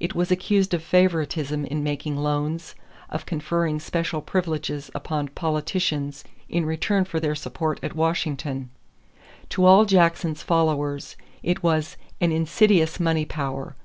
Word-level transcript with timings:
It 0.00 0.16
was 0.16 0.32
accused 0.32 0.74
of 0.74 0.82
favoritism 0.82 1.64
in 1.64 1.84
making 1.84 2.16
loans, 2.16 2.74
of 3.08 3.24
conferring 3.24 3.78
special 3.78 4.20
privileges 4.20 4.90
upon 4.96 5.28
politicians 5.28 6.24
in 6.48 6.66
return 6.66 7.04
for 7.04 7.20
their 7.20 7.36
support 7.36 7.78
at 7.80 7.94
Washington. 7.94 8.70
To 9.50 9.64
all 9.66 9.84
Jackson's 9.84 10.42
followers 10.42 11.14
it 11.44 11.62
was 11.62 11.96
"an 12.20 12.32
insidious 12.32 12.98
money 12.98 13.24
power." 13.24 13.76